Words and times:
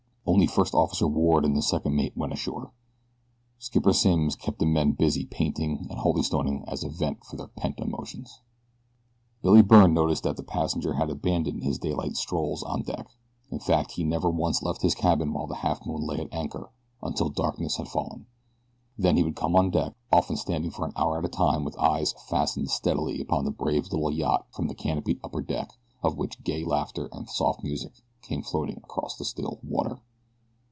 Only 0.23 0.45
First 0.47 0.73
Officer 0.73 1.07
Ward 1.07 1.43
and 1.43 1.57
the 1.57 1.61
second 1.61 1.95
mate 1.95 2.15
went 2.15 2.31
ashore. 2.31 2.71
Skipper 3.57 3.91
Simms 3.91 4.35
kept 4.35 4.59
the 4.59 4.65
men 4.65 4.91
busy 4.91 5.25
painting 5.25 5.87
and 5.89 5.99
holystoning 5.99 6.63
as 6.67 6.83
a 6.83 6.89
vent 6.89 7.25
for 7.25 7.35
their 7.35 7.47
pent 7.47 7.79
emotions. 7.79 8.39
Billy 9.41 9.63
Byrne 9.63 9.93
noticed 9.93 10.23
that 10.23 10.37
the 10.37 10.43
passenger 10.43 10.93
had 10.93 11.09
abandoned 11.09 11.63
his 11.63 11.79
daylight 11.79 12.15
strolls 12.15 12.63
on 12.63 12.83
deck. 12.83 13.07
In 13.49 13.59
fact 13.59 13.93
he 13.93 14.03
never 14.05 14.29
once 14.29 14.61
left 14.61 14.83
his 14.83 14.95
cabin 14.95 15.33
while 15.33 15.47
the 15.47 15.55
Halfmoon 15.55 16.05
lay 16.07 16.19
at 16.21 16.33
anchor 16.33 16.69
until 17.03 17.29
darkness 17.29 17.75
had 17.75 17.89
fallen; 17.89 18.27
then 18.97 19.17
he 19.17 19.23
would 19.23 19.35
come 19.35 19.55
on 19.55 19.71
deck, 19.71 19.93
often 20.13 20.37
standing 20.37 20.71
for 20.71 20.85
an 20.85 20.93
hour 20.95 21.17
at 21.17 21.25
a 21.25 21.29
time 21.29 21.65
with 21.65 21.77
eyes 21.77 22.13
fastened 22.27 22.69
steadily 22.69 23.19
upon 23.19 23.43
the 23.43 23.51
brave 23.51 23.91
little 23.91 24.11
yacht 24.13 24.45
from 24.51 24.67
the 24.67 24.75
canopied 24.75 25.19
upper 25.25 25.41
deck 25.41 25.71
of 26.03 26.15
which 26.17 26.43
gay 26.43 26.63
laughter 26.63 27.09
and 27.11 27.27
soft 27.27 27.63
music 27.63 27.95
came 28.21 28.43
floating 28.43 28.77
across 28.77 29.17
the 29.17 29.25
still 29.25 29.59
water. 29.61 29.99